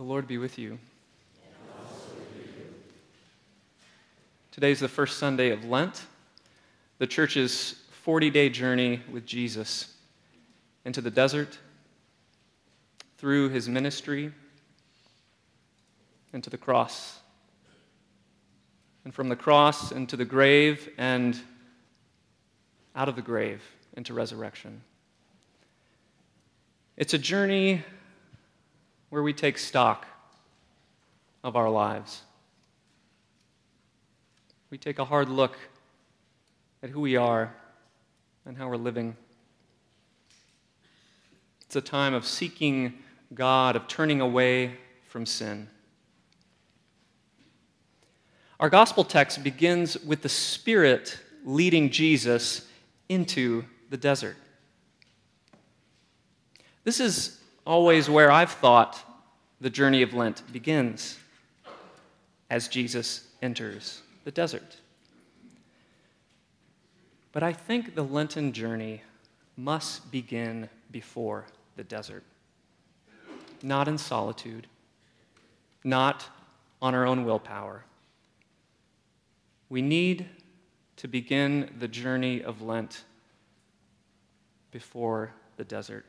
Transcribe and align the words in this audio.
The 0.00 0.06
Lord 0.06 0.26
be 0.26 0.38
with 0.38 0.58
you. 0.58 0.78
Today 4.50 4.70
is 4.70 4.80
the 4.80 4.88
first 4.88 5.18
Sunday 5.18 5.50
of 5.50 5.66
Lent, 5.66 6.06
the 6.96 7.06
church's 7.06 7.74
40 7.90 8.30
day 8.30 8.48
journey 8.48 9.02
with 9.12 9.26
Jesus 9.26 9.94
into 10.86 11.02
the 11.02 11.10
desert, 11.10 11.58
through 13.18 13.50
his 13.50 13.68
ministry, 13.68 14.32
into 16.32 16.48
the 16.48 16.56
cross, 16.56 17.18
and 19.04 19.12
from 19.12 19.28
the 19.28 19.36
cross 19.36 19.92
into 19.92 20.16
the 20.16 20.24
grave, 20.24 20.88
and 20.96 21.38
out 22.96 23.10
of 23.10 23.16
the 23.16 23.22
grave 23.22 23.62
into 23.98 24.14
resurrection. 24.14 24.80
It's 26.96 27.12
a 27.12 27.18
journey 27.18 27.84
where 29.10 29.22
we 29.22 29.32
take 29.32 29.58
stock 29.58 30.06
of 31.44 31.56
our 31.56 31.68
lives. 31.68 32.22
We 34.70 34.78
take 34.78 34.98
a 34.98 35.04
hard 35.04 35.28
look 35.28 35.58
at 36.82 36.90
who 36.90 37.00
we 37.00 37.16
are 37.16 37.52
and 38.46 38.56
how 38.56 38.68
we're 38.68 38.76
living. 38.76 39.16
It's 41.62 41.76
a 41.76 41.80
time 41.80 42.14
of 42.14 42.24
seeking 42.24 42.94
God, 43.34 43.76
of 43.76 43.86
turning 43.88 44.20
away 44.20 44.76
from 45.08 45.26
sin. 45.26 45.68
Our 48.58 48.70
gospel 48.70 49.04
text 49.04 49.42
begins 49.42 49.96
with 49.98 50.22
the 50.22 50.28
Spirit 50.28 51.18
leading 51.44 51.90
Jesus 51.90 52.66
into 53.08 53.64
the 53.88 53.96
desert. 53.96 54.36
This 56.84 57.00
is 57.00 57.40
always 57.66 58.08
where 58.08 58.30
I've 58.30 58.52
thought 58.52 59.02
the 59.60 59.70
journey 59.70 60.02
of 60.02 60.14
Lent 60.14 60.42
begins 60.52 61.18
as 62.48 62.68
Jesus 62.68 63.28
enters 63.42 64.02
the 64.24 64.30
desert. 64.30 64.76
But 67.32 67.42
I 67.42 67.52
think 67.52 67.94
the 67.94 68.02
Lenten 68.02 68.52
journey 68.52 69.02
must 69.56 70.10
begin 70.10 70.68
before 70.90 71.46
the 71.76 71.84
desert, 71.84 72.24
not 73.62 73.86
in 73.86 73.98
solitude, 73.98 74.66
not 75.84 76.26
on 76.82 76.94
our 76.94 77.06
own 77.06 77.24
willpower. 77.24 77.84
We 79.68 79.82
need 79.82 80.26
to 80.96 81.08
begin 81.08 81.70
the 81.78 81.88
journey 81.88 82.42
of 82.42 82.62
Lent 82.62 83.04
before 84.72 85.32
the 85.56 85.64
desert. 85.64 86.04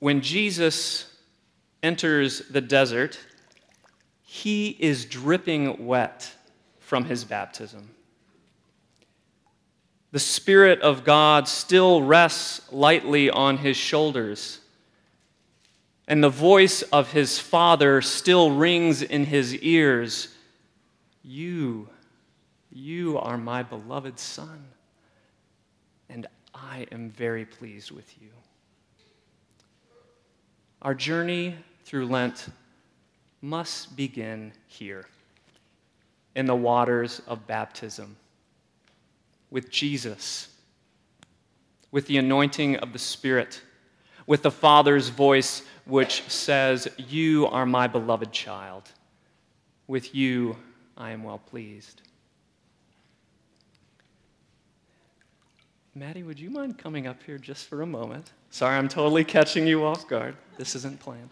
When 0.00 0.22
Jesus 0.22 1.06
enters 1.82 2.40
the 2.48 2.62
desert, 2.62 3.20
he 4.22 4.70
is 4.80 5.04
dripping 5.04 5.86
wet 5.86 6.32
from 6.78 7.04
his 7.04 7.24
baptism. 7.24 7.90
The 10.12 10.18
Spirit 10.18 10.80
of 10.80 11.04
God 11.04 11.46
still 11.46 12.02
rests 12.02 12.72
lightly 12.72 13.30
on 13.30 13.58
his 13.58 13.76
shoulders, 13.76 14.60
and 16.08 16.24
the 16.24 16.30
voice 16.30 16.82
of 16.82 17.12
his 17.12 17.38
Father 17.38 18.00
still 18.00 18.50
rings 18.50 19.02
in 19.02 19.26
his 19.26 19.54
ears 19.56 20.34
You, 21.22 21.88
you 22.72 23.18
are 23.18 23.36
my 23.36 23.62
beloved 23.62 24.18
Son, 24.18 24.64
and 26.08 26.26
I 26.54 26.86
am 26.90 27.10
very 27.10 27.44
pleased 27.44 27.90
with 27.90 28.20
you. 28.20 28.30
Our 30.82 30.94
journey 30.94 31.56
through 31.84 32.06
Lent 32.06 32.48
must 33.42 33.96
begin 33.96 34.52
here 34.66 35.06
in 36.34 36.46
the 36.46 36.54
waters 36.54 37.20
of 37.26 37.46
baptism 37.46 38.16
with 39.50 39.70
Jesus, 39.70 40.48
with 41.90 42.06
the 42.06 42.16
anointing 42.16 42.76
of 42.76 42.92
the 42.92 42.98
Spirit, 42.98 43.60
with 44.26 44.42
the 44.42 44.50
Father's 44.50 45.10
voice 45.10 45.62
which 45.84 46.22
says, 46.28 46.88
You 46.96 47.46
are 47.48 47.66
my 47.66 47.86
beloved 47.86 48.32
child. 48.32 48.88
With 49.86 50.14
you 50.14 50.56
I 50.96 51.10
am 51.10 51.24
well 51.24 51.38
pleased. 51.38 52.02
Maddie, 55.94 56.22
would 56.22 56.38
you 56.38 56.50
mind 56.50 56.78
coming 56.78 57.06
up 57.06 57.22
here 57.24 57.36
just 57.36 57.66
for 57.66 57.82
a 57.82 57.86
moment? 57.86 58.32
Sorry, 58.50 58.76
I'm 58.76 58.88
totally 58.88 59.24
catching 59.24 59.66
you 59.66 59.84
off 59.84 60.06
guard. 60.06 60.36
This 60.56 60.76
isn't 60.76 61.00
planned. 61.00 61.30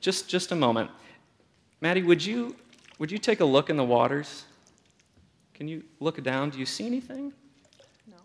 Just, 0.00 0.28
just 0.28 0.52
a 0.52 0.56
moment. 0.56 0.90
Maddie, 1.80 2.02
would 2.02 2.24
you, 2.24 2.56
would 2.98 3.10
you 3.12 3.18
take 3.18 3.40
a 3.40 3.44
look 3.44 3.70
in 3.70 3.76
the 3.76 3.84
waters? 3.84 4.44
Can 5.54 5.68
you 5.68 5.84
look 6.00 6.22
down? 6.22 6.50
Do 6.50 6.58
you 6.58 6.66
see 6.66 6.84
anything? 6.84 7.32
No. 8.08 8.16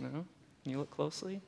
No? 0.00 0.24
Can 0.62 0.72
you 0.72 0.78
look 0.78 0.90
closely? 0.90 1.40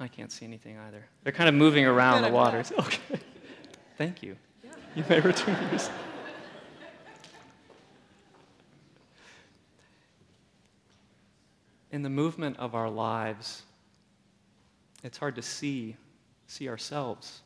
I 0.00 0.08
can't 0.08 0.32
see 0.32 0.44
anything 0.44 0.78
either. 0.78 1.04
They're 1.22 1.32
kind 1.32 1.48
of 1.48 1.54
moving 1.54 1.84
around 1.86 2.22
the 2.22 2.30
waters. 2.30 2.72
Okay. 2.78 3.20
Thank 3.98 4.22
you. 4.22 4.36
Yeah. 4.64 4.70
You 4.96 5.04
may 5.08 5.20
return 5.20 5.56
yours. 5.70 5.90
In 12.02 12.04
the 12.04 12.10
movement 12.10 12.56
of 12.58 12.74
our 12.74 12.90
lives, 12.90 13.62
it's 15.04 15.18
hard 15.18 15.36
to 15.36 15.42
see, 15.42 15.94
see 16.48 16.68
ourselves. 16.68 17.42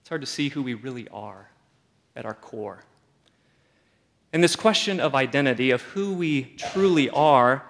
It's 0.00 0.08
hard 0.08 0.22
to 0.22 0.26
see 0.26 0.48
who 0.48 0.60
we 0.60 0.74
really 0.74 1.06
are 1.10 1.48
at 2.16 2.26
our 2.26 2.34
core. 2.34 2.80
And 4.32 4.42
this 4.42 4.56
question 4.56 4.98
of 4.98 5.14
identity, 5.14 5.70
of 5.70 5.82
who 5.82 6.14
we 6.14 6.56
truly 6.56 7.08
are, 7.10 7.64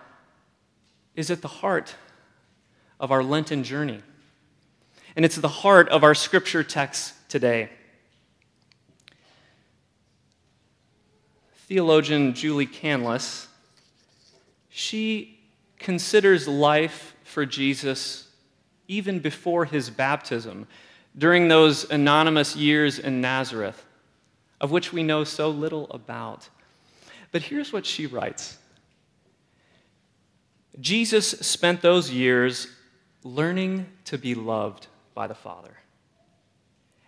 is 1.17 1.31
at 1.31 1.43
the 1.43 1.49
heart 1.49 1.97
of 2.99 3.13
our 3.13 3.23
Lenten 3.23 3.63
journey. 3.63 4.01
And 5.17 5.23
it's 5.23 5.37
the 5.37 5.49
heart 5.49 5.91
of 5.91 6.03
our 6.03 6.15
scripture 6.15 6.65
text 6.65 7.13
today. 7.29 7.69
Theologian 11.69 12.33
Julie 12.33 12.67
Canlis, 12.67 13.49
she 14.71 15.35
considers 15.85 16.49
life 16.49 17.15
for 17.25 17.45
Jesus 17.45 18.29
even 18.89 19.19
before 19.19 19.67
his 19.67 19.91
baptism, 19.91 20.67
during 21.17 21.47
those 21.47 21.89
anonymous 21.91 22.57
years 22.57 22.99
in 22.99 23.21
Nazareth, 23.21 23.85
of 24.61 24.71
which 24.71 24.93
we 24.93 25.03
know 25.03 25.25
so 25.25 25.51
little 25.51 25.87
about. 25.91 26.49
But 27.33 27.43
here's 27.43 27.73
what 27.73 27.87
she 27.87 28.07
writes 28.07 28.59
Jesus 30.81 31.29
spent 31.29 31.83
those 31.83 32.11
years 32.11 32.67
learning 33.23 33.87
to 34.07 34.19
be 34.19 34.35
loved 34.35 34.87
by 35.15 35.27
the 35.27 35.35
Father 35.35 35.77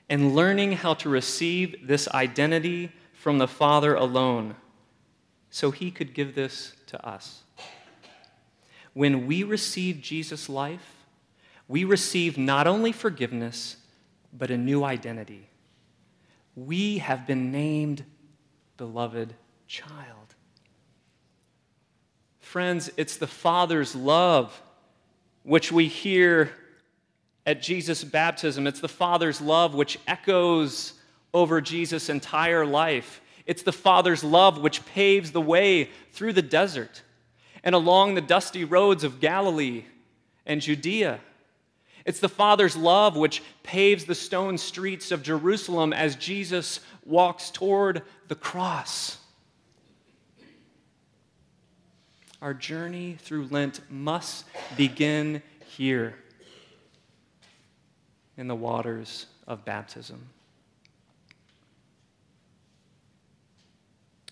and 0.09 0.35
learning 0.35 0.73
how 0.73 0.95
to 0.95 1.09
receive 1.09 1.75
this 1.87 2.07
identity 2.09 2.93
from 3.15 3.39
the 3.39 3.49
Father 3.49 3.95
alone 3.95 4.55
so 5.51 5.71
he 5.71 5.91
could 5.91 6.13
give 6.13 6.35
this 6.35 6.77
to 6.87 7.07
us. 7.07 7.43
When 8.97 9.27
we 9.27 9.43
receive 9.43 10.01
Jesus' 10.01 10.49
life, 10.49 11.05
we 11.69 11.85
receive 11.85 12.39
not 12.39 12.67
only 12.67 12.93
forgiveness, 12.93 13.77
but 14.33 14.51
a 14.51 14.57
new 14.57 14.85
identity. 14.85 15.51
We 16.55 16.97
have 16.97 17.27
been 17.27 17.53
named 17.53 18.07
beloved 18.79 19.35
child. 19.67 20.35
Friends, 22.41 22.91
it's 22.97 23.19
the 23.19 23.27
Father's 23.27 23.95
love 23.95 24.63
which 25.43 25.71
we 25.71 25.89
hear 25.89 26.51
at 27.45 27.61
Jesus' 27.61 28.03
baptism. 28.03 28.67
It's 28.67 28.81
the 28.81 28.89
Father's 28.89 29.43
love 29.43 29.75
which 29.75 29.99
echoes 30.07 30.95
over 31.35 31.61
Jesus' 31.61 32.09
entire 32.09 32.65
life. 32.65 33.21
It's 33.45 33.63
the 33.63 33.73
Father's 33.73 34.25
love 34.25 34.59
which 34.59 34.87
paves 34.87 35.33
the 35.33 35.41
way 35.43 35.91
through 36.13 36.33
the 36.33 36.41
desert 36.41 37.03
and 37.67 37.75
along 37.75 38.15
the 38.15 38.21
dusty 38.21 38.63
roads 38.63 39.03
of 39.03 39.19
Galilee 39.19 39.85
and 40.47 40.61
Judea. 40.61 41.19
It's 42.05 42.21
the 42.21 42.29
Father's 42.29 42.77
love 42.77 43.17
which 43.17 43.43
paves 43.65 44.05
the 44.05 44.15
stone 44.15 44.57
streets 44.57 45.11
of 45.11 45.25
Jerusalem 45.25 45.93
as 45.93 46.15
Jesus 46.15 46.79
walks 47.05 47.51
toward 47.51 48.03
the 48.29 48.37
cross. 48.37 49.19
Our 52.41 52.55
journey 52.55 53.17
through 53.19 53.49
Lent 53.49 53.81
must 53.91 54.45
begin 54.77 55.43
here 55.67 56.15
in 58.37 58.47
the 58.47 58.55
waters 58.55 59.27
of 59.49 59.65
baptism. 59.65 60.29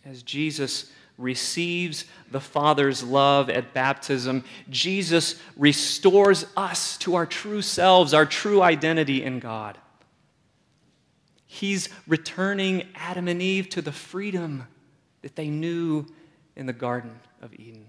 As 0.05 0.23
Jesus 0.23 0.93
receives 1.17 2.05
the 2.31 2.41
Father's 2.41 3.03
love 3.03 3.49
at 3.49 3.73
baptism, 3.73 4.45
Jesus 4.69 5.41
restores 5.57 6.47
us 6.57 6.97
to 6.99 7.15
our 7.15 7.27
true 7.27 7.63
selves, 7.63 8.13
our 8.13 8.27
true 8.27 8.63
identity 8.63 9.23
in 9.23 9.39
God. 9.39 9.79
He's 11.47 11.89
returning 12.09 12.89
Adam 12.97 13.29
and 13.29 13.41
Eve 13.41 13.69
to 13.71 13.83
the 13.83 13.93
freedom 13.93 14.67
that 15.23 15.37
they 15.37 15.49
knew 15.49 16.07
in 16.57 16.67
the 16.67 16.73
Garden 16.73 17.21
of 17.41 17.55
Eden. 17.55 17.87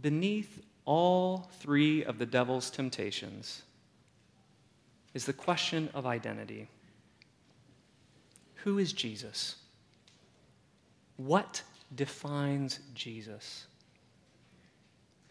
Beneath 0.00 0.62
all 0.84 1.50
three 1.60 2.04
of 2.04 2.18
the 2.18 2.24
devil's 2.24 2.70
temptations 2.70 3.62
is 5.12 5.26
the 5.26 5.32
question 5.32 5.90
of 5.92 6.06
identity. 6.06 6.68
Who 8.64 8.78
is 8.78 8.92
Jesus? 8.92 9.56
What 11.16 11.62
defines 11.94 12.80
Jesus? 12.94 13.66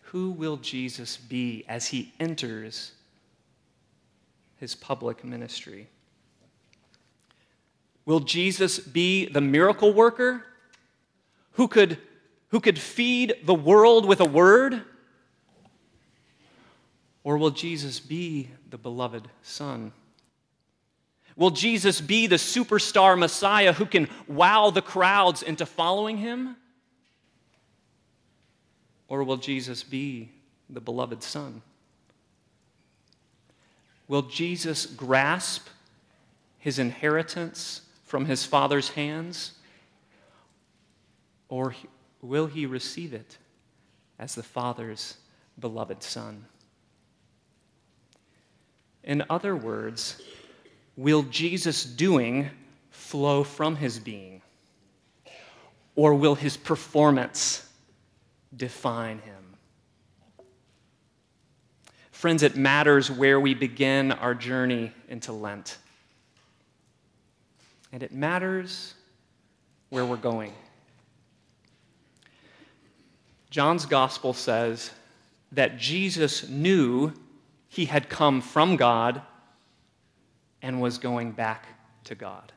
Who 0.03 0.31
will 0.31 0.57
Jesus 0.57 1.18
be 1.18 1.65
as 1.68 1.88
he 1.88 2.13
enters 2.19 2.94
his 4.57 4.75
public 4.75 5.24
ministry? 5.24 5.88
Will 8.06 8.21
Jesus 8.21 8.79
be 8.79 9.25
the 9.25 9.41
miracle 9.41 9.94
worker 9.94 10.45
who 11.53 11.68
could, 11.68 11.97
who 12.50 12.62
could 12.62 12.80
feed 12.80 13.35
the 13.44 13.53
world 13.53 14.06
with 14.06 14.21
a 14.21 14.25
word? 14.25 14.81
Or 17.23 17.38
will 17.38 17.51
Jesus 17.51 18.00
be 18.00 18.50
the 18.69 18.77
beloved 18.77 19.27
Son? 19.44 19.91
Will 21.38 21.51
Jesus 21.51 22.01
be 22.01 22.25
the 22.25 22.38
superstar 22.38 23.18
Messiah 23.18 23.72
who 23.72 23.86
can 23.86 24.10
wow 24.28 24.72
the 24.72 24.81
crowds 24.81 25.44
into 25.44 25.68
following 25.68 26.18
him? 26.18 26.57
Or 29.07 29.24
will 29.24 29.38
Jesus 29.38 29.84
be 29.84 30.31
the 30.68 30.81
beloved 30.81 31.22
Son? 31.22 31.62
Will 34.07 34.24
Jesus 34.24 34.88
grasp 34.88 35.68
his 36.57 36.80
inheritance 36.80 37.81
from 38.04 38.25
his 38.25 38.44
Father's 38.44 38.90
hands? 38.90 39.54
Or 41.50 41.75
will 42.22 42.48
he 42.48 42.66
receive 42.66 43.13
it 43.13 43.38
as 44.18 44.33
the 44.33 44.44
Father's 44.44 45.18
beloved 45.60 46.01
Son? 46.01 46.45
In 49.04 49.24
other 49.30 49.56
words, 49.56 50.19
will 50.97 51.23
Jesus' 51.23 51.85
doing 51.85 52.49
flow 52.89 53.44
from 53.44 53.77
his 53.77 53.99
being? 53.99 54.41
Or 55.95 56.13
will 56.13 56.35
his 56.35 56.57
performance 56.57 57.67
define 58.55 59.19
him? 59.19 59.35
Friends, 62.11 62.41
it 62.41 62.55
matters 62.55 63.11
where 63.11 63.39
we 63.39 63.53
begin 63.53 64.11
our 64.11 64.33
journey 64.33 64.91
into 65.07 65.31
Lent. 65.31 65.77
And 67.91 68.01
it 68.01 68.11
matters 68.11 68.95
where 69.89 70.03
we're 70.03 70.17
going. 70.17 70.51
John's 73.49 73.85
gospel 73.85 74.33
says 74.33 74.91
that 75.51 75.77
Jesus 75.77 76.49
knew 76.49 77.13
he 77.69 77.85
had 77.85 78.09
come 78.09 78.41
from 78.41 78.75
God 78.75 79.21
and 80.68 80.81
was 80.81 80.98
going 80.98 81.31
back 81.31 81.66
to 82.04 82.14
God. 82.14 82.52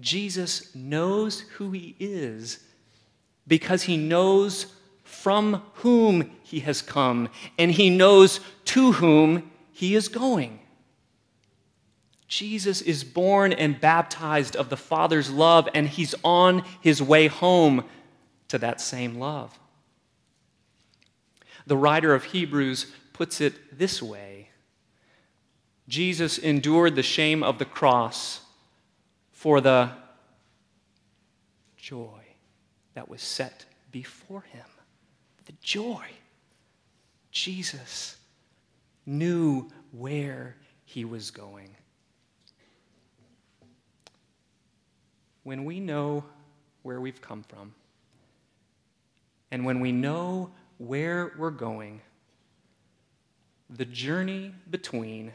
Jesus 0.00 0.74
knows 0.74 1.40
who 1.40 1.72
he 1.72 1.94
is 2.00 2.60
because 3.46 3.82
he 3.82 3.98
knows 3.98 4.72
from 5.04 5.62
whom 5.74 6.30
he 6.42 6.60
has 6.60 6.80
come 6.80 7.28
and 7.58 7.70
he 7.70 7.90
knows 7.90 8.40
to 8.64 8.92
whom 8.92 9.50
he 9.72 9.94
is 9.94 10.08
going. 10.08 10.60
Jesus 12.28 12.80
is 12.80 13.04
born 13.04 13.52
and 13.52 13.78
baptized 13.78 14.56
of 14.56 14.70
the 14.70 14.78
Father's 14.78 15.30
love, 15.30 15.68
and 15.74 15.86
he's 15.86 16.14
on 16.22 16.64
his 16.80 17.02
way 17.02 17.26
home 17.26 17.84
to 18.48 18.56
that 18.56 18.80
same 18.80 19.18
love. 19.18 19.58
The 21.66 21.76
writer 21.76 22.14
of 22.14 22.24
Hebrews 22.24 22.86
puts 23.12 23.40
it 23.40 23.76
this 23.76 24.00
way 24.00 24.39
Jesus 25.90 26.38
endured 26.38 26.94
the 26.94 27.02
shame 27.02 27.42
of 27.42 27.58
the 27.58 27.64
cross 27.64 28.42
for 29.32 29.60
the 29.60 29.90
joy 31.76 32.22
that 32.94 33.08
was 33.08 33.20
set 33.20 33.64
before 33.90 34.42
him. 34.42 34.64
The 35.46 35.52
joy. 35.60 36.06
Jesus 37.32 38.16
knew 39.04 39.68
where 39.90 40.54
he 40.84 41.04
was 41.04 41.32
going. 41.32 41.74
When 45.42 45.64
we 45.64 45.80
know 45.80 46.22
where 46.82 47.00
we've 47.00 47.20
come 47.20 47.42
from, 47.42 47.74
and 49.50 49.64
when 49.64 49.80
we 49.80 49.90
know 49.90 50.52
where 50.78 51.32
we're 51.36 51.50
going, 51.50 52.00
the 53.68 53.84
journey 53.84 54.54
between 54.70 55.32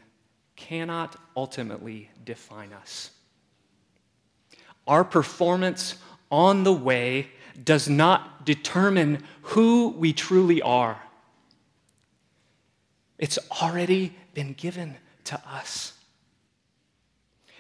cannot 0.56 1.16
ultimately 1.36 2.10
define 2.24 2.74
us. 2.74 3.12
Our 4.88 5.04
performance 5.04 5.96
on 6.32 6.64
the 6.64 6.74
way 6.74 7.30
does 7.64 7.88
not 7.90 8.46
determine 8.46 9.24
who 9.42 9.90
we 9.98 10.14
truly 10.14 10.62
are. 10.62 11.02
It's 13.18 13.40
already 13.62 14.16
been 14.34 14.54
given 14.54 14.98
to 15.26 15.42
us. 15.48 15.94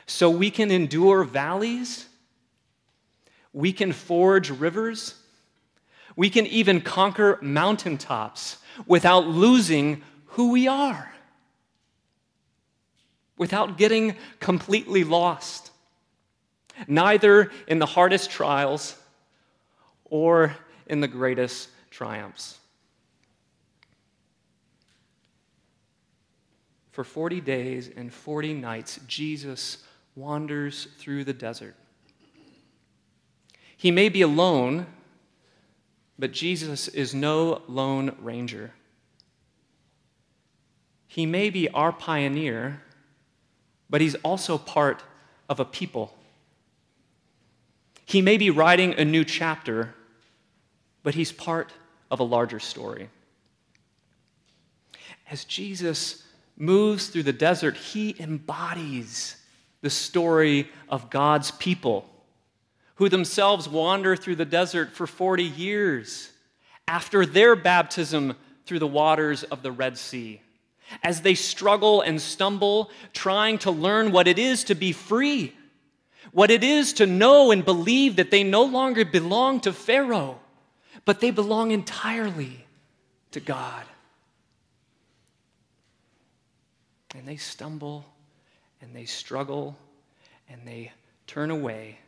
So 0.05 0.29
we 0.29 0.51
can 0.51 0.69
endure 0.69 1.23
valleys, 1.23 2.07
we 3.53 3.73
can 3.73 3.91
forge 3.91 4.51
rivers, 4.51 5.15
we 6.15 6.29
can 6.29 6.45
even 6.47 6.81
conquer 6.81 7.39
mountaintops 7.41 8.57
without 8.85 9.27
losing 9.27 10.03
who 10.25 10.51
we 10.51 10.67
are, 10.67 11.14
without 13.37 13.77
getting 13.77 14.15
completely 14.39 15.03
lost, 15.03 15.71
neither 16.87 17.51
in 17.67 17.79
the 17.79 17.85
hardest 17.85 18.29
trials 18.29 18.97
or 20.05 20.55
in 20.87 21.01
the 21.01 21.07
greatest 21.07 21.69
triumphs. 21.89 22.57
For 26.91 27.03
40 27.03 27.41
days 27.41 27.89
and 27.95 28.13
40 28.13 28.53
nights, 28.53 28.99
Jesus 29.07 29.83
wanders 30.15 30.87
through 30.97 31.25
the 31.25 31.33
desert. 31.33 31.75
He 33.75 33.91
may 33.91 34.07
be 34.07 34.21
alone 34.21 34.87
but 36.17 36.31
Jesus 36.31 36.87
is 36.87 37.13
no 37.13 37.61
lone 37.67 38.15
ranger. 38.21 38.71
He 41.07 41.25
may 41.25 41.49
be 41.49 41.69
our 41.69 41.91
pioneer, 41.91 42.81
but 43.89 44.01
he's 44.01 44.15
also 44.15 44.57
part 44.57 45.03
of 45.49 45.59
a 45.59 45.65
people. 45.65 46.13
He 48.05 48.21
may 48.21 48.37
be 48.37 48.49
writing 48.49 48.93
a 48.93 49.05
new 49.05 49.23
chapter, 49.23 49.93
but 51.03 51.15
he's 51.15 51.31
part 51.31 51.71
of 52.11 52.19
a 52.19 52.23
larger 52.23 52.59
story. 52.59 53.09
As 55.29 55.43
Jesus 55.43 56.23
moves 56.57 57.07
through 57.07 57.23
the 57.23 57.33
desert, 57.33 57.75
he 57.75 58.15
embodies 58.19 59.37
the 59.81 59.89
story 59.89 60.69
of 60.89 61.09
God's 61.09 61.51
people 61.51 62.09
who 62.95 63.09
themselves 63.09 63.67
wander 63.67 64.15
through 64.15 64.35
the 64.35 64.45
desert 64.45 64.93
for 64.93 65.05
40 65.05 65.43
years 65.43 66.31
after 66.87 67.25
their 67.25 67.55
baptism 67.55 68.35
through 68.65 68.79
the 68.79 68.87
waters 68.87 69.43
of 69.43 69.61
the 69.63 69.71
Red 69.71 69.97
Sea, 69.97 70.41
as 71.03 71.21
they 71.21 71.35
struggle 71.35 72.01
and 72.01 72.21
stumble, 72.21 72.89
trying 73.13 73.57
to 73.59 73.71
learn 73.71 74.11
what 74.11 74.27
it 74.27 74.39
is 74.39 74.63
to 74.65 74.75
be 74.75 74.91
free, 74.91 75.53
what 76.31 76.51
it 76.51 76.63
is 76.63 76.93
to 76.93 77.05
know 77.05 77.51
and 77.51 77.63
believe 77.63 78.15
that 78.17 78.31
they 78.31 78.43
no 78.43 78.63
longer 78.63 79.05
belong 79.05 79.59
to 79.61 79.73
Pharaoh, 79.73 80.39
but 81.05 81.19
they 81.19 81.31
belong 81.31 81.71
entirely 81.71 82.65
to 83.31 83.39
God. 83.39 83.83
And 87.15 87.27
they 87.27 87.37
stumble 87.37 88.05
and 88.81 88.95
they 88.95 89.05
struggle 89.05 89.75
and 90.49 90.61
they 90.65 90.91
turn 91.27 91.49
away 91.49 91.99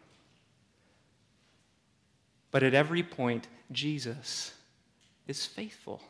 but 2.52 2.64
at 2.64 2.74
every 2.74 3.04
point, 3.04 3.48
Jesus 3.72 4.54
is 5.28 5.46
faithful. 5.46 6.02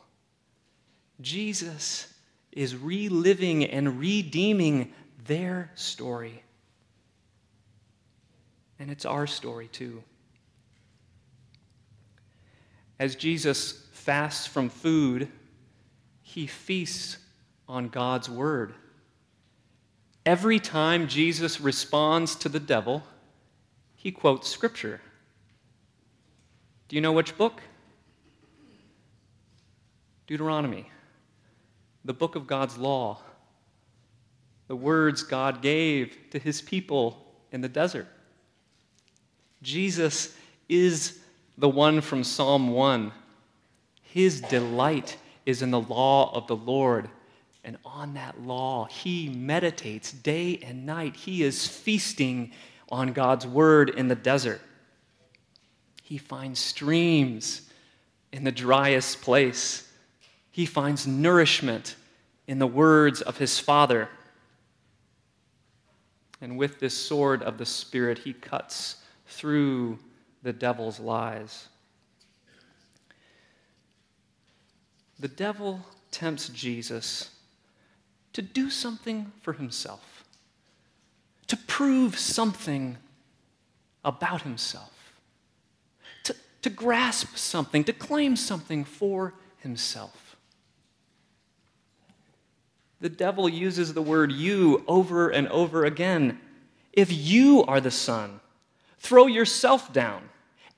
Jesus 1.20 2.12
is 2.58 2.74
reliving 2.74 3.64
and 3.64 4.00
redeeming 4.00 4.92
their 5.26 5.70
story. 5.76 6.42
And 8.80 8.90
it's 8.90 9.04
our 9.04 9.28
story 9.28 9.68
too. 9.68 10.02
As 12.98 13.14
Jesus 13.14 13.86
fasts 13.92 14.48
from 14.48 14.70
food, 14.70 15.28
he 16.20 16.48
feasts 16.48 17.18
on 17.68 17.90
God's 17.90 18.28
word. 18.28 18.74
Every 20.26 20.58
time 20.58 21.06
Jesus 21.06 21.60
responds 21.60 22.34
to 22.34 22.48
the 22.48 22.58
devil, 22.58 23.04
he 23.94 24.10
quotes 24.10 24.48
scripture. 24.48 25.00
Do 26.88 26.96
you 26.96 27.02
know 27.02 27.12
which 27.12 27.38
book? 27.38 27.62
Deuteronomy, 30.26 30.90
the 32.08 32.14
book 32.14 32.36
of 32.36 32.46
God's 32.46 32.78
law, 32.78 33.18
the 34.66 34.74
words 34.74 35.22
God 35.22 35.60
gave 35.60 36.16
to 36.30 36.38
his 36.38 36.62
people 36.62 37.22
in 37.52 37.60
the 37.60 37.68
desert. 37.68 38.06
Jesus 39.60 40.34
is 40.70 41.18
the 41.58 41.68
one 41.68 42.00
from 42.00 42.24
Psalm 42.24 42.70
1. 42.70 43.12
His 44.00 44.40
delight 44.40 45.18
is 45.44 45.60
in 45.60 45.70
the 45.70 45.82
law 45.82 46.34
of 46.34 46.46
the 46.46 46.56
Lord. 46.56 47.10
And 47.62 47.76
on 47.84 48.14
that 48.14 48.40
law, 48.40 48.86
he 48.86 49.28
meditates 49.28 50.10
day 50.10 50.60
and 50.62 50.86
night. 50.86 51.14
He 51.14 51.42
is 51.42 51.66
feasting 51.66 52.52
on 52.88 53.12
God's 53.12 53.46
word 53.46 53.90
in 53.90 54.08
the 54.08 54.14
desert. 54.14 54.62
He 56.02 56.16
finds 56.16 56.58
streams 56.58 57.68
in 58.32 58.44
the 58.44 58.52
driest 58.52 59.20
place. 59.20 59.87
He 60.58 60.66
finds 60.66 61.06
nourishment 61.06 61.94
in 62.48 62.58
the 62.58 62.66
words 62.66 63.22
of 63.22 63.38
his 63.38 63.60
Father. 63.60 64.08
And 66.40 66.58
with 66.58 66.80
this 66.80 66.94
sword 66.94 67.44
of 67.44 67.58
the 67.58 67.64
Spirit, 67.64 68.18
he 68.18 68.32
cuts 68.32 68.96
through 69.28 70.00
the 70.42 70.52
devil's 70.52 70.98
lies. 70.98 71.68
The 75.20 75.28
devil 75.28 75.86
tempts 76.10 76.48
Jesus 76.48 77.30
to 78.32 78.42
do 78.42 78.68
something 78.68 79.30
for 79.42 79.52
himself, 79.52 80.24
to 81.46 81.56
prove 81.56 82.18
something 82.18 82.96
about 84.04 84.42
himself, 84.42 85.12
to, 86.24 86.34
to 86.62 86.68
grasp 86.68 87.36
something, 87.36 87.84
to 87.84 87.92
claim 87.92 88.34
something 88.34 88.82
for 88.82 89.34
himself. 89.58 90.27
The 93.00 93.08
devil 93.08 93.48
uses 93.48 93.94
the 93.94 94.02
word 94.02 94.32
you 94.32 94.84
over 94.88 95.28
and 95.30 95.48
over 95.48 95.84
again. 95.84 96.40
If 96.92 97.12
you 97.12 97.64
are 97.64 97.80
the 97.80 97.90
Son, 97.90 98.40
throw 98.98 99.26
yourself 99.26 99.92
down. 99.92 100.28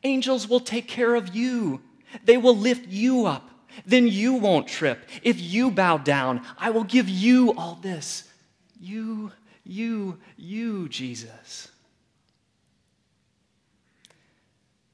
Angels 0.03 0.49
will 0.49 0.61
take 0.61 0.89
care 0.89 1.15
of 1.15 1.35
you, 1.35 1.81
they 2.25 2.37
will 2.37 2.57
lift 2.57 2.89
you 2.89 3.27
up. 3.27 3.49
Then 3.87 4.09
you 4.09 4.35
won't 4.35 4.67
trip. 4.67 5.09
If 5.23 5.41
you 5.41 5.71
bow 5.71 5.99
down, 5.99 6.45
I 6.59 6.71
will 6.71 6.85
give 6.85 7.09
you 7.09 7.55
all 7.57 7.77
this. 7.81 8.29
You, 8.81 9.33
you, 9.65 10.19
you, 10.37 10.89
Jesus. 10.89 11.69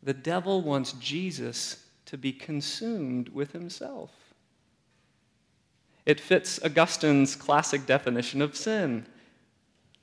The 0.02 0.14
devil 0.14 0.62
wants 0.62 0.92
Jesus 0.92 1.85
to 2.04 2.18
be 2.18 2.33
consumed 2.33 3.30
with 3.30 3.52
himself. 3.52 4.11
It 6.06 6.20
fits 6.20 6.60
Augustine's 6.64 7.34
classic 7.34 7.84
definition 7.84 8.40
of 8.40 8.56
sin 8.56 9.06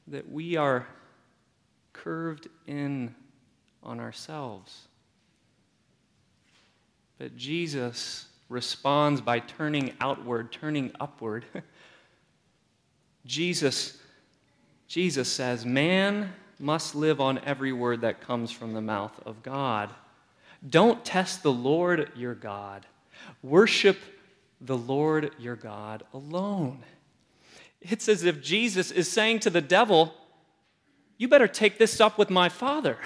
that 0.07 0.29
we 0.29 0.57
are 0.57 0.85
curved 1.93 2.49
in 2.67 3.15
on 3.81 4.01
ourselves. 4.01 4.87
But 7.17 7.37
Jesus 7.37 8.27
responds 8.49 9.21
by 9.21 9.39
turning 9.39 9.93
outward, 10.01 10.51
turning 10.51 10.91
upward. 10.99 11.45
Jesus, 13.25 13.97
Jesus 14.89 15.29
says, 15.29 15.65
Man 15.65 16.33
must 16.59 16.95
live 16.95 17.21
on 17.21 17.39
every 17.45 17.71
word 17.71 18.01
that 18.01 18.19
comes 18.19 18.51
from 18.51 18.73
the 18.73 18.81
mouth 18.81 19.17
of 19.25 19.41
God. 19.41 19.89
Don't 20.69 21.03
test 21.05 21.43
the 21.43 21.51
Lord 21.51 22.11
your 22.15 22.35
God. 22.35 22.85
Worship 23.41 23.97
the 24.65 24.77
Lord 24.77 25.31
your 25.37 25.55
God 25.55 26.03
alone. 26.13 26.83
It's 27.81 28.07
as 28.07 28.23
if 28.23 28.41
Jesus 28.41 28.91
is 28.91 29.11
saying 29.11 29.41
to 29.41 29.49
the 29.49 29.61
devil, 29.61 30.13
You 31.17 31.27
better 31.27 31.47
take 31.47 31.77
this 31.77 31.99
up 31.99 32.17
with 32.17 32.29
my 32.29 32.49
Father. 32.49 32.97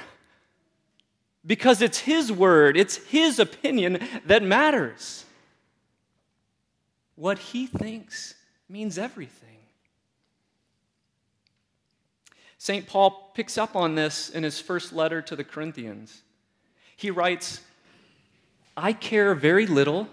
Because 1.45 1.81
it's 1.81 1.99
his 1.99 2.31
word, 2.31 2.77
it's 2.77 2.97
his 2.97 3.39
opinion 3.39 4.05
that 4.25 4.43
matters. 4.43 5.25
What 7.15 7.39
he 7.39 7.65
thinks 7.65 8.35
means 8.69 8.97
everything. 8.97 9.47
St. 12.59 12.85
Paul 12.85 13.31
picks 13.33 13.57
up 13.57 13.75
on 13.75 13.95
this 13.95 14.29
in 14.29 14.43
his 14.43 14.59
first 14.59 14.91
letter 14.91 15.21
to 15.21 15.35
the 15.35 15.43
Corinthians. 15.43 16.21
He 16.95 17.11
writes, 17.11 17.61
I 18.75 18.93
care 18.93 19.33
very 19.33 19.65
little 19.65 20.09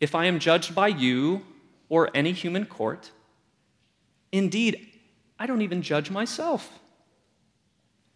if 0.00 0.14
I 0.14 0.24
am 0.24 0.38
judged 0.38 0.74
by 0.74 0.88
you 0.88 1.42
or 1.88 2.10
any 2.14 2.32
human 2.32 2.64
court. 2.64 3.10
Indeed, 4.32 4.88
I 5.38 5.46
don't 5.46 5.62
even 5.62 5.82
judge 5.82 6.10
myself. 6.10 6.80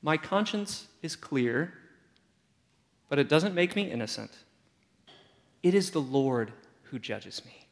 My 0.02 0.16
conscience 0.16 0.88
is 1.02 1.16
clear, 1.16 1.74
but 3.08 3.18
it 3.18 3.28
doesn't 3.28 3.54
make 3.54 3.76
me 3.76 3.90
innocent. 3.90 4.30
It 5.62 5.74
is 5.74 5.90
the 5.90 6.00
Lord 6.00 6.52
who 6.84 6.98
judges 6.98 7.44
me. 7.44 7.66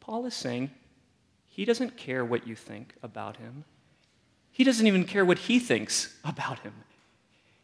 Paul 0.00 0.26
is 0.26 0.34
saying 0.34 0.70
he 1.46 1.64
doesn't 1.64 1.96
care 1.96 2.24
what 2.24 2.46
you 2.46 2.54
think 2.54 2.94
about 3.02 3.36
him. 3.36 3.64
He 4.50 4.64
doesn't 4.64 4.86
even 4.86 5.04
care 5.04 5.24
what 5.24 5.38
he 5.38 5.58
thinks 5.58 6.16
about 6.24 6.58
him. 6.60 6.74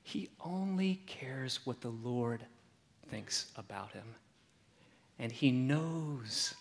He 0.02 0.30
only 0.40 1.02
cares 1.06 1.60
what 1.64 1.80
the 1.80 1.90
Lord 1.90 2.44
thinks 3.10 3.50
about 3.56 3.92
him. 3.92 4.14
And 5.20 5.30
he 5.30 5.50
knows 5.52 6.54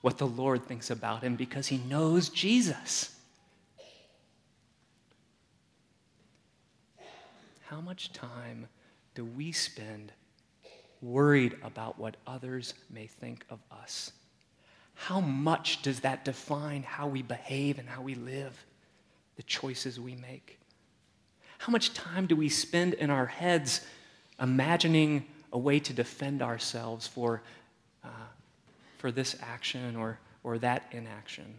what 0.00 0.18
the 0.18 0.26
Lord 0.26 0.66
thinks 0.66 0.90
about 0.90 1.22
him 1.22 1.36
because 1.36 1.68
he 1.68 1.78
knows 1.78 2.28
Jesus. 2.28 3.14
How 7.68 7.80
much 7.80 8.12
time 8.12 8.66
do 9.14 9.24
we 9.24 9.52
spend 9.52 10.12
worried 11.00 11.56
about 11.62 11.98
what 11.98 12.16
others 12.26 12.74
may 12.90 13.06
think 13.06 13.46
of 13.48 13.60
us? 13.70 14.10
How 14.94 15.20
much 15.20 15.80
does 15.82 16.00
that 16.00 16.24
define 16.24 16.82
how 16.82 17.06
we 17.06 17.22
behave 17.22 17.78
and 17.78 17.88
how 17.88 18.02
we 18.02 18.16
live, 18.16 18.66
the 19.36 19.42
choices 19.44 20.00
we 20.00 20.16
make? 20.16 20.58
How 21.58 21.70
much 21.70 21.94
time 21.94 22.26
do 22.26 22.34
we 22.34 22.48
spend 22.48 22.94
in 22.94 23.10
our 23.10 23.26
heads 23.26 23.86
imagining 24.40 25.24
a 25.52 25.58
way 25.58 25.78
to 25.78 25.92
defend 25.92 26.42
ourselves 26.42 27.06
for 27.06 27.42
uh, 28.04 28.08
for 28.98 29.10
this 29.10 29.36
action 29.42 29.96
or, 29.96 30.18
or 30.42 30.58
that 30.58 30.86
inaction. 30.92 31.54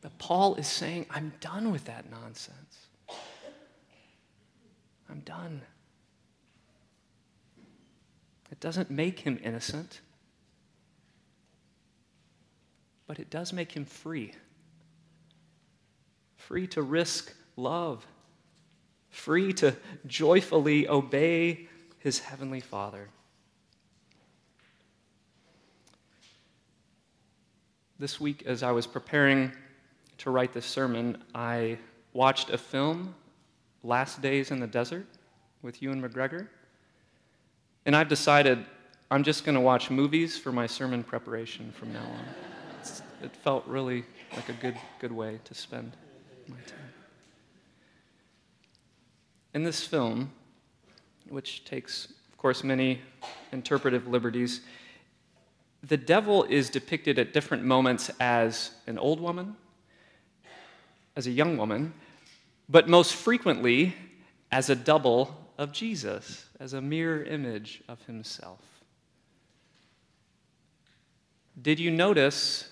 But 0.00 0.16
Paul 0.18 0.54
is 0.54 0.66
saying, 0.66 1.06
I'm 1.10 1.32
done 1.40 1.70
with 1.70 1.84
that 1.84 2.10
nonsense. 2.10 2.88
I'm 5.10 5.20
done. 5.20 5.60
It 8.50 8.60
doesn't 8.60 8.90
make 8.90 9.20
him 9.20 9.38
innocent, 9.42 10.00
but 13.06 13.18
it 13.18 13.30
does 13.30 13.52
make 13.52 13.72
him 13.72 13.84
free. 13.84 14.32
Free 16.36 16.66
to 16.68 16.82
risk 16.82 17.32
love, 17.56 18.06
free 19.10 19.52
to 19.54 19.76
joyfully 20.06 20.88
obey 20.88 21.68
his 21.98 22.20
heavenly 22.20 22.60
Father. 22.60 23.08
This 28.00 28.18
week, 28.18 28.44
as 28.46 28.62
I 28.62 28.70
was 28.70 28.86
preparing 28.86 29.52
to 30.16 30.30
write 30.30 30.54
this 30.54 30.64
sermon, 30.64 31.22
I 31.34 31.76
watched 32.14 32.48
a 32.48 32.56
film, 32.56 33.14
Last 33.82 34.22
Days 34.22 34.50
in 34.50 34.58
the 34.58 34.66
Desert, 34.66 35.04
with 35.60 35.82
Ewan 35.82 36.00
McGregor. 36.00 36.48
And 37.84 37.94
I've 37.94 38.08
decided 38.08 38.64
I'm 39.10 39.22
just 39.22 39.44
going 39.44 39.54
to 39.54 39.60
watch 39.60 39.90
movies 39.90 40.38
for 40.38 40.50
my 40.50 40.66
sermon 40.66 41.04
preparation 41.04 41.72
from 41.72 41.92
now 41.92 42.00
on. 42.00 42.24
It's, 42.80 43.02
it 43.22 43.36
felt 43.36 43.66
really 43.66 44.06
like 44.34 44.48
a 44.48 44.54
good, 44.54 44.78
good 44.98 45.12
way 45.12 45.38
to 45.44 45.52
spend 45.52 45.94
my 46.48 46.56
time. 46.56 46.78
In 49.52 49.62
this 49.62 49.86
film, 49.86 50.32
which 51.28 51.66
takes, 51.66 52.06
of 52.32 52.38
course, 52.38 52.64
many 52.64 53.02
interpretive 53.52 54.08
liberties, 54.08 54.62
the 55.82 55.96
devil 55.96 56.44
is 56.44 56.68
depicted 56.70 57.18
at 57.18 57.32
different 57.32 57.64
moments 57.64 58.10
as 58.20 58.72
an 58.86 58.98
old 58.98 59.20
woman, 59.20 59.56
as 61.16 61.26
a 61.26 61.30
young 61.30 61.56
woman, 61.56 61.92
but 62.68 62.88
most 62.88 63.14
frequently 63.14 63.94
as 64.52 64.68
a 64.68 64.76
double 64.76 65.36
of 65.58 65.72
Jesus, 65.72 66.46
as 66.58 66.72
a 66.72 66.80
mirror 66.80 67.22
image 67.22 67.82
of 67.88 68.02
himself. 68.04 68.60
Did 71.60 71.78
you 71.78 71.90
notice 71.90 72.70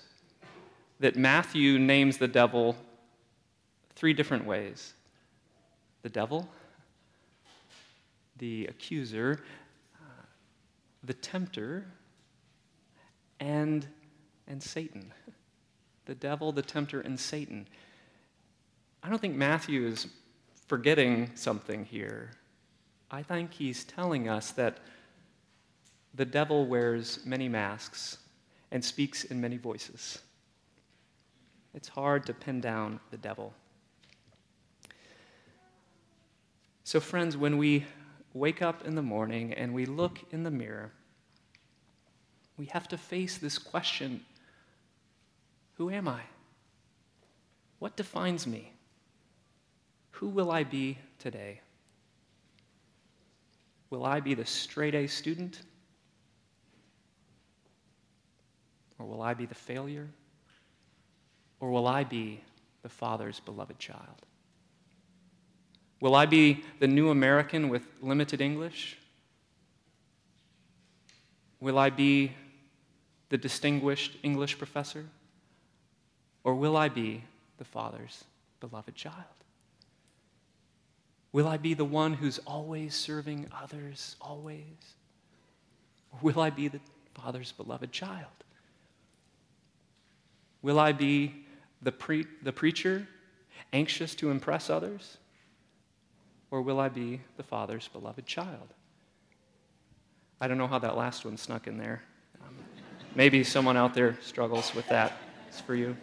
that 0.99 1.15
Matthew 1.15 1.79
names 1.79 2.17
the 2.17 2.27
devil 2.27 2.75
three 3.95 4.13
different 4.13 4.45
ways? 4.45 4.93
The 6.01 6.09
devil, 6.09 6.49
the 8.37 8.67
accuser, 8.67 9.41
the 11.03 11.13
tempter, 11.13 11.85
and, 13.39 13.87
and 14.47 14.61
Satan. 14.61 15.13
The 16.05 16.15
devil, 16.15 16.51
the 16.51 16.61
tempter, 16.61 17.01
and 17.01 17.19
Satan. 17.19 17.67
I 19.03 19.09
don't 19.09 19.19
think 19.19 19.35
Matthew 19.35 19.85
is 19.85 20.07
forgetting 20.67 21.31
something 21.35 21.85
here. 21.85 22.31
I 23.11 23.23
think 23.23 23.53
he's 23.53 23.83
telling 23.83 24.29
us 24.29 24.51
that 24.51 24.79
the 26.13 26.25
devil 26.25 26.65
wears 26.65 27.19
many 27.25 27.47
masks 27.47 28.17
and 28.71 28.83
speaks 28.83 29.23
in 29.23 29.39
many 29.39 29.57
voices. 29.57 30.19
It's 31.73 31.87
hard 31.87 32.25
to 32.25 32.33
pin 32.33 32.61
down 32.61 32.99
the 33.11 33.17
devil. 33.17 33.53
So, 36.83 36.99
friends, 36.99 37.37
when 37.37 37.57
we 37.57 37.85
wake 38.33 38.61
up 38.61 38.85
in 38.85 38.95
the 38.95 39.01
morning 39.01 39.53
and 39.53 39.73
we 39.73 39.85
look 39.85 40.19
in 40.31 40.43
the 40.43 40.51
mirror, 40.51 40.91
we 42.59 42.65
have 42.65 42.89
to 42.89 42.97
face 42.97 43.37
this 43.37 43.57
question 43.57 44.21
Who 45.77 45.89
am 45.89 46.09
I? 46.09 46.19
What 47.79 47.95
defines 47.95 48.45
me? 48.45 48.73
Who 50.11 50.27
will 50.27 50.51
I 50.51 50.65
be 50.65 50.97
today? 51.17 51.61
Will 53.89 54.05
I 54.05 54.19
be 54.19 54.33
the 54.33 54.45
straight 54.45 54.93
A 54.93 55.07
student? 55.07 55.61
Or 58.99 59.05
will 59.05 59.21
I 59.21 59.33
be 59.33 59.45
the 59.45 59.55
failure? 59.55 60.09
Or 61.61 61.71
will 61.71 61.87
I 61.87 62.03
be 62.03 62.41
the 62.83 62.89
Father's 62.89 63.39
beloved 63.39 63.79
child? 63.79 64.25
Will 66.01 66.15
I 66.15 66.25
be 66.25 66.65
the 66.79 66.87
new 66.87 67.09
American 67.09 67.69
with 67.69 67.83
limited 68.01 68.41
English? 68.41 68.97
Will 71.61 71.77
I 71.77 71.89
be 71.89 72.33
the 73.29 73.37
distinguished 73.37 74.17
English 74.23 74.57
professor? 74.57 75.05
Or 76.43 76.55
will 76.55 76.75
I 76.75 76.89
be 76.89 77.23
the 77.57 77.65
Father's 77.65 78.23
beloved 78.59 78.95
child? 78.95 79.15
Will 81.31 81.47
I 81.47 81.57
be 81.57 81.73
the 81.73 81.85
one 81.85 82.13
who's 82.13 82.39
always 82.39 82.95
serving 82.95 83.47
others, 83.61 84.15
always? 84.19 84.95
Or 86.11 86.19
will 86.21 86.39
I 86.39 86.49
be 86.49 86.67
the 86.67 86.79
Father's 87.13 87.51
beloved 87.51 87.91
child? 87.91 88.25
Will 90.61 90.79
I 90.79 90.91
be 90.91 91.45
the, 91.81 91.91
pre- 91.91 92.25
the 92.41 92.51
preacher, 92.51 93.07
anxious 93.71 94.15
to 94.15 94.31
impress 94.31 94.69
others? 94.69 95.17
Or 96.51 96.61
will 96.61 96.79
I 96.79 96.89
be 96.89 97.21
the 97.37 97.43
Father's 97.43 97.87
beloved 97.87 98.25
child? 98.25 98.73
I 100.41 100.47
don't 100.47 100.57
know 100.57 100.67
how 100.67 100.79
that 100.79 100.97
last 100.97 101.25
one 101.25 101.37
snuck 101.37 101.67
in 101.67 101.77
there. 101.77 102.01
Um, 102.41 102.55
maybe 103.15 103.43
someone 103.43 103.77
out 103.77 103.93
there 103.93 104.17
struggles 104.21 104.73
with 104.73 104.87
that. 104.89 105.17
It's 105.47 105.61
for 105.61 105.75
you. 105.75 105.95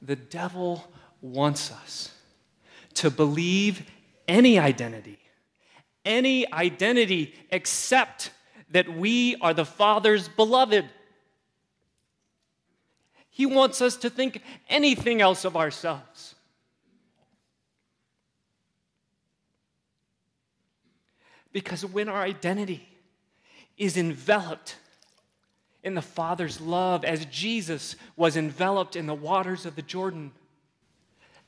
The 0.00 0.16
devil 0.16 0.84
wants 1.20 1.70
us 1.70 2.10
to 2.94 3.10
believe 3.10 3.88
any 4.26 4.58
identity, 4.58 5.18
any 6.04 6.52
identity 6.52 7.34
except 7.50 8.30
that 8.70 8.92
we 8.92 9.36
are 9.36 9.54
the 9.54 9.64
Father's 9.64 10.28
beloved. 10.28 10.86
He 13.30 13.46
wants 13.46 13.80
us 13.80 13.96
to 13.98 14.10
think 14.10 14.42
anything 14.68 15.20
else 15.20 15.44
of 15.44 15.56
ourselves. 15.56 16.34
Because 21.52 21.84
when 21.84 22.08
our 22.08 22.22
identity 22.22 22.88
is 23.76 23.96
enveloped 23.96 24.76
in 25.82 25.94
the 25.94 26.02
Father's 26.02 26.60
love 26.60 27.04
as 27.04 27.26
Jesus 27.26 27.96
was 28.16 28.36
enveloped 28.36 28.96
in 28.96 29.06
the 29.06 29.14
waters 29.14 29.66
of 29.66 29.76
the 29.76 29.82
Jordan, 29.82 30.32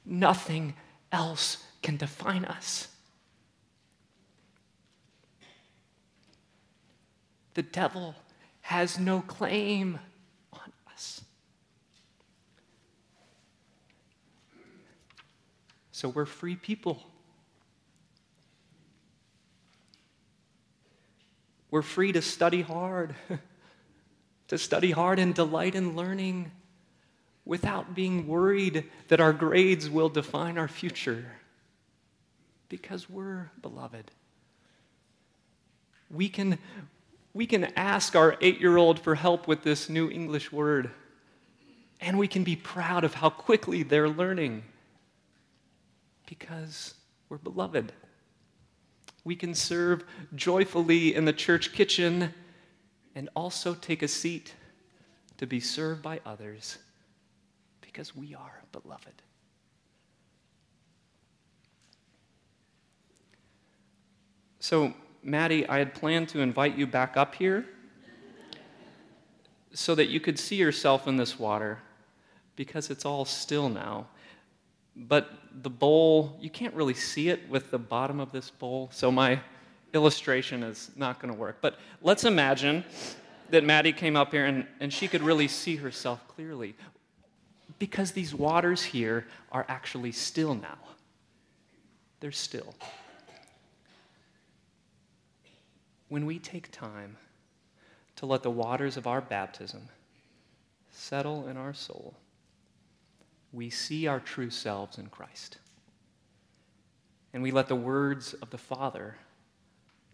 nothing 0.05 0.75
else 1.13 1.65
can 1.83 1.97
define 1.97 2.45
us. 2.45 2.89
The 7.55 7.63
devil 7.63 8.17
has 8.63 8.99
no 8.99 9.21
claim 9.21 10.01
on 10.53 10.73
us. 10.93 11.21
So 15.93 16.09
we're 16.09 16.27
free 16.27 16.57
people. 16.57 17.01
We're 21.75 21.83
free 21.83 22.13
to 22.13 22.23
study 22.23 22.63
hard, 22.63 23.17
to 24.47 24.59
study 24.59 24.93
hard 24.93 25.19
and 25.19 25.35
delight 25.35 25.75
in 25.75 25.97
learning 25.97 26.53
without 27.45 27.97
being 27.97 28.29
worried 28.29 28.85
that 29.09 29.19
our 29.19 29.33
grades 29.33 29.91
will 29.91 30.09
define 30.09 30.57
our 30.57 30.69
future 30.69 31.33
because 32.69 33.11
we're 33.11 33.51
beloved. 33.61 34.13
We 36.13 36.29
can, 36.29 36.61
we 37.33 37.45
can 37.45 37.65
ask 37.77 38.15
our 38.15 38.37
eight 38.41 38.61
year 38.61 38.77
old 38.77 39.01
for 39.01 39.17
help 39.17 39.49
with 39.49 39.65
this 39.65 39.89
new 39.89 40.09
English 40.09 40.53
word, 40.53 40.93
and 42.01 42.21
we 42.21 42.29
can 42.29 42.45
be 42.45 42.55
proud 42.55 43.03
of 43.03 43.15
how 43.15 43.31
quickly 43.31 43.83
they're 43.83 44.09
learning 44.09 44.63
because 46.29 46.95
we're 47.29 47.39
beloved. 47.39 47.93
We 49.25 49.35
can 49.35 49.55
serve 49.55 50.05
joyfully 50.35 51.15
in 51.15 51.25
the 51.25 51.33
church 51.33 51.73
kitchen 51.73 52.33
and 53.15 53.29
also 53.35 53.75
take 53.75 54.03
a 54.03 54.09
seat 54.09 54.55
to 55.39 55.47
be 55.47 55.61
served 55.61 56.03
by 56.03 56.21
others 56.27 56.79
because 57.81 58.15
we 58.15 58.35
are 58.35 58.63
beloved. 58.73 59.23
So, 64.61 64.95
Maddie, 65.23 65.67
I 65.69 65.79
had 65.79 65.95
planned 65.95 66.29
to 66.31 66.41
invite 66.41 66.77
you 66.77 66.87
back 66.87 67.17
up 67.17 67.35
here 67.35 67.67
so 69.75 69.95
that 69.95 70.09
you 70.09 70.21
could 70.21 70.39
see 70.39 70.57
yourself 70.57 71.07
in 71.07 71.17
this 71.17 71.39
water 71.39 71.81
because 72.57 72.91
it's 72.91 73.05
all 73.05 73.25
still 73.25 73.69
now. 73.69 74.07
But 74.97 75.31
the 75.63 75.71
bowl, 75.71 76.37
you 76.41 76.51
can't 76.51 76.75
really 76.75 76.95
see 76.95 77.29
it 77.29 77.49
with 77.49 77.71
the 77.71 77.79
bottom 77.79 78.21
of 78.21 78.33
this 78.33 78.51
bowl, 78.51 78.91
so 78.93 79.11
my 79.11 79.41
illustration 79.93 80.63
is 80.63 80.91
not 80.97 81.21
going 81.21 81.33
to 81.33 81.39
work. 81.39 81.59
But 81.61 81.79
let's 82.03 82.25
imagine 82.25 82.85
that 83.51 83.65
Maddie 83.65 83.93
came 83.93 84.17
up 84.17 84.33
here 84.33 84.47
and, 84.47 84.67
and 84.81 84.93
she 84.93 85.09
could 85.09 85.23
really 85.23 85.49
see 85.49 85.77
herself 85.77 86.27
clearly 86.29 86.75
because 87.79 88.13
these 88.13 88.35
waters 88.35 88.83
here 88.83 89.27
are 89.53 89.65
actually 89.69 90.13
still 90.13 90.55
now. 90.55 90.79
They're 92.21 92.33
still 92.33 92.75
when 96.15 96.27
we 96.27 96.39
take 96.39 96.71
time 96.71 97.17
to 98.15 98.25
let 98.25 98.45
the 98.45 98.51
waters 98.51 98.97
of 98.97 99.05
our 99.05 99.21
baptism 99.21 99.89
settle 100.93 101.49
in 101.49 101.57
our 101.57 101.75
soul, 101.75 102.15
we 103.55 103.71
see 103.71 104.07
our 104.07 104.21
true 104.21 104.51
selves 104.51 104.99
in 104.99 105.07
Christ. 105.07 105.59
And 107.33 107.43
we 107.43 107.53
let 107.53 107.69
the 107.69 107.77
words 107.77 108.35
of 108.35 108.51
the 108.51 108.59
Father 108.59 109.17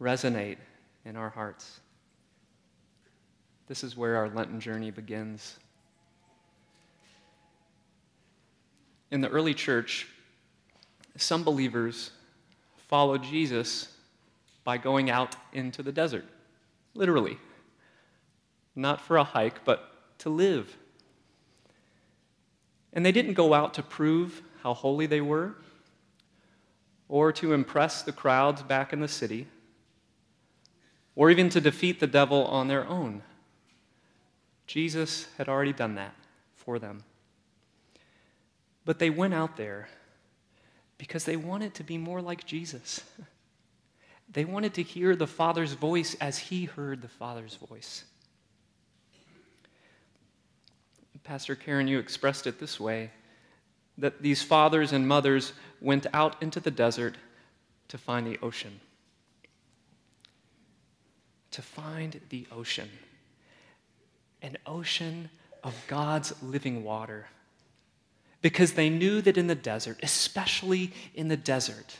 resonate 0.00 0.58
in 1.04 1.16
our 1.16 1.30
hearts. 1.30 1.80
This 3.66 3.82
is 3.82 3.96
where 3.96 4.16
our 4.16 4.28
Lenten 4.28 4.60
journey 4.60 4.90
begins. 4.90 5.58
In 9.10 9.20
the 9.20 9.28
early 9.28 9.54
church, 9.54 10.06
some 11.16 11.42
believers 11.42 12.10
followed 12.88 13.22
Jesus 13.22 13.88
by 14.64 14.76
going 14.76 15.10
out 15.10 15.36
into 15.52 15.82
the 15.82 15.92
desert, 15.92 16.24
literally. 16.94 17.38
Not 18.76 19.00
for 19.00 19.16
a 19.16 19.24
hike, 19.24 19.64
but 19.64 20.18
to 20.18 20.28
live. 20.28 20.76
And 22.92 23.04
they 23.04 23.12
didn't 23.12 23.34
go 23.34 23.54
out 23.54 23.74
to 23.74 23.82
prove 23.82 24.42
how 24.62 24.74
holy 24.74 25.06
they 25.06 25.20
were 25.20 25.54
or 27.08 27.32
to 27.32 27.52
impress 27.52 28.02
the 28.02 28.12
crowds 28.12 28.62
back 28.62 28.92
in 28.92 29.00
the 29.00 29.08
city 29.08 29.46
or 31.16 31.30
even 31.30 31.48
to 31.50 31.60
defeat 31.60 32.00
the 32.00 32.06
devil 32.06 32.44
on 32.46 32.68
their 32.68 32.86
own. 32.86 33.22
Jesus 34.66 35.26
had 35.36 35.48
already 35.48 35.72
done 35.72 35.96
that 35.96 36.14
for 36.54 36.78
them. 36.78 37.02
But 38.84 38.98
they 38.98 39.10
went 39.10 39.34
out 39.34 39.56
there 39.56 39.88
because 40.98 41.24
they 41.24 41.36
wanted 41.36 41.74
to 41.74 41.84
be 41.84 41.98
more 41.98 42.22
like 42.22 42.46
Jesus. 42.46 43.02
They 44.32 44.44
wanted 44.44 44.74
to 44.74 44.82
hear 44.82 45.16
the 45.16 45.26
Father's 45.26 45.72
voice 45.72 46.14
as 46.20 46.38
he 46.38 46.64
heard 46.64 47.02
the 47.02 47.08
Father's 47.08 47.56
voice. 47.56 48.04
Pastor 51.24 51.54
Karen, 51.54 51.88
you 51.88 51.98
expressed 51.98 52.46
it 52.46 52.58
this 52.58 52.80
way 52.80 53.10
that 53.98 54.22
these 54.22 54.42
fathers 54.42 54.92
and 54.92 55.06
mothers 55.06 55.52
went 55.80 56.06
out 56.12 56.42
into 56.42 56.60
the 56.60 56.70
desert 56.70 57.16
to 57.88 57.98
find 57.98 58.26
the 58.26 58.38
ocean. 58.42 58.80
To 61.52 61.62
find 61.62 62.20
the 62.30 62.46
ocean. 62.50 62.88
An 64.42 64.56
ocean 64.66 65.28
of 65.62 65.74
God's 65.86 66.32
living 66.42 66.82
water. 66.82 67.26
Because 68.42 68.72
they 68.72 68.88
knew 68.88 69.20
that 69.20 69.36
in 69.36 69.48
the 69.48 69.54
desert, 69.54 69.98
especially 70.02 70.92
in 71.14 71.28
the 71.28 71.36
desert, 71.36 71.98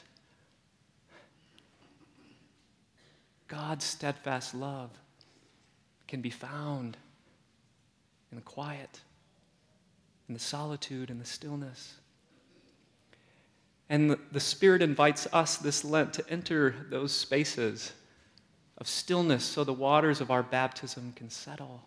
God's 3.47 3.85
steadfast 3.85 4.55
love 4.55 4.91
can 6.07 6.21
be 6.21 6.31
found 6.31 6.97
in 8.31 8.37
the 8.37 8.43
quiet, 8.43 9.01
in 10.31 10.35
the 10.35 10.39
solitude, 10.39 11.11
and 11.11 11.21
the 11.21 11.25
stillness. 11.25 11.95
And 13.89 14.17
the 14.31 14.39
Spirit 14.39 14.81
invites 14.81 15.27
us 15.33 15.57
this 15.57 15.85
Lent 15.85 16.13
to 16.15 16.31
enter 16.31 16.87
those 16.89 17.11
spaces 17.11 17.93
of 18.79 18.87
stillness 18.87 19.43
so 19.43 19.65
the 19.65 19.73
waters 19.73 20.21
of 20.21 20.31
our 20.31 20.45
baptism 20.45 21.15
can 21.17 21.31
settle, 21.31 21.83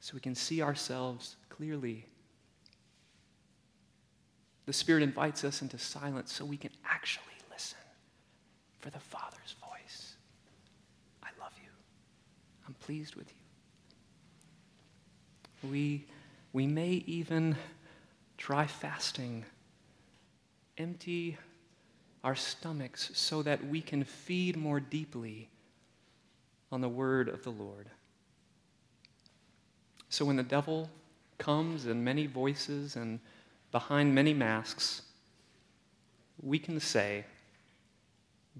so 0.00 0.14
we 0.14 0.20
can 0.20 0.34
see 0.34 0.62
ourselves 0.62 1.36
clearly. 1.50 2.06
The 4.64 4.72
Spirit 4.72 5.02
invites 5.02 5.44
us 5.44 5.60
into 5.60 5.76
silence 5.76 6.32
so 6.32 6.46
we 6.46 6.56
can 6.56 6.72
actually 6.90 7.24
listen 7.52 7.76
for 8.80 8.88
the 8.88 8.98
Father's 8.98 9.56
voice. 9.60 10.14
I 11.22 11.28
love 11.38 11.52
you. 11.62 11.68
I'm 12.66 12.72
pleased 12.80 13.14
with 13.14 13.28
you. 15.62 15.68
We, 15.70 16.06
we 16.52 16.66
may 16.66 17.02
even 17.06 17.56
try 18.36 18.66
fasting 18.66 19.44
empty 20.76 21.36
our 22.24 22.34
stomachs 22.34 23.10
so 23.14 23.42
that 23.42 23.64
we 23.66 23.80
can 23.80 24.04
feed 24.04 24.56
more 24.56 24.80
deeply 24.80 25.48
on 26.70 26.80
the 26.80 26.88
word 26.88 27.28
of 27.28 27.42
the 27.42 27.50
Lord. 27.50 27.88
So 30.08 30.24
when 30.24 30.36
the 30.36 30.42
devil 30.42 30.90
comes 31.38 31.86
in 31.86 32.02
many 32.02 32.26
voices 32.26 32.96
and 32.96 33.20
behind 33.70 34.14
many 34.14 34.34
masks, 34.34 35.02
we 36.42 36.58
can 36.58 36.80
say, 36.80 37.24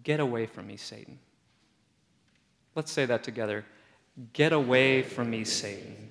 Get 0.05 0.21
away 0.21 0.47
from 0.47 0.69
me, 0.69 0.77
Satan. 0.77 1.19
Let's 2.77 2.93
say 2.93 3.05
that 3.07 3.25
together. 3.25 3.65
Get 4.33 4.53
away 4.53 5.03
from 5.03 5.31
me, 5.31 5.43
Satan. 5.43 6.11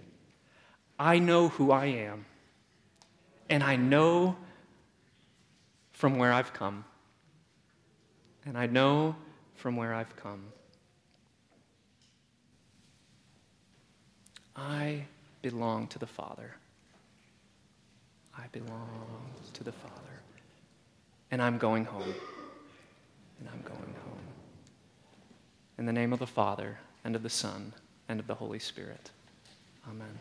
I 1.00 1.20
know 1.20 1.50
who 1.50 1.72
I 1.72 1.86
am, 1.86 2.26
and 3.50 3.64
I 3.64 3.76
know 3.76 4.36
from 5.92 6.18
where 6.18 6.32
I've 6.32 6.54
come. 6.54 6.86
And 8.46 8.58
I 8.58 8.66
know 8.66 9.16
from 9.56 9.76
where 9.76 9.94
I've 9.94 10.16
come. 10.16 10.44
I 14.56 15.06
belong 15.42 15.88
to 15.88 16.00
the 16.00 16.08
Father. 16.08 16.56
I 18.38 18.46
belong 18.52 19.32
to 19.54 19.64
the 19.64 19.72
Father. 19.72 19.94
And 21.32 21.42
I'm 21.42 21.58
going 21.58 21.86
home. 21.86 22.14
And 23.40 23.50
I'm 23.52 23.62
going 23.62 23.96
home. 24.06 24.20
In 25.78 25.86
the 25.86 25.94
name 25.94 26.14
of 26.14 26.20
the 26.20 26.28
Father, 26.28 26.80
and 27.04 27.16
of 27.16 27.24
the 27.24 27.30
Son, 27.30 27.74
and 28.08 28.20
of 28.20 28.28
the 28.28 28.36
Holy 28.36 28.60
Spirit. 28.60 29.12
Amen. 29.90 30.18